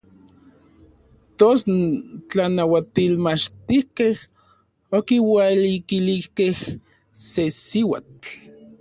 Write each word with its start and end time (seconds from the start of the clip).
Tos 1.37 1.61
n 1.75 1.79
tlanauatilmachtijkej 2.29 4.15
okiualikilijkej 4.97 6.53
se 7.29 7.43
siuatl. 7.65 8.27